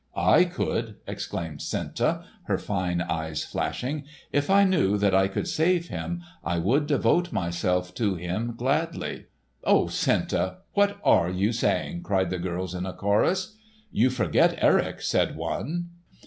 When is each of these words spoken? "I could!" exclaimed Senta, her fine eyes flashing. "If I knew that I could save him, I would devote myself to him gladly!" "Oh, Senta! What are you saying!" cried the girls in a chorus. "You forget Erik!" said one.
"I 0.15 0.45
could!" 0.45 0.95
exclaimed 1.05 1.61
Senta, 1.61 2.23
her 2.45 2.57
fine 2.57 3.01
eyes 3.01 3.43
flashing. 3.43 4.05
"If 4.31 4.49
I 4.49 4.63
knew 4.63 4.97
that 4.97 5.13
I 5.13 5.27
could 5.27 5.47
save 5.47 5.89
him, 5.89 6.23
I 6.43 6.57
would 6.57 6.87
devote 6.87 7.31
myself 7.31 7.93
to 7.93 8.15
him 8.15 8.55
gladly!" 8.57 9.27
"Oh, 9.63 9.89
Senta! 9.89 10.55
What 10.73 10.97
are 11.03 11.29
you 11.29 11.53
saying!" 11.53 12.01
cried 12.01 12.31
the 12.31 12.39
girls 12.39 12.73
in 12.73 12.87
a 12.87 12.93
chorus. 12.93 13.55
"You 13.91 14.09
forget 14.09 14.55
Erik!" 14.57 15.01
said 15.03 15.35
one. 15.37 15.89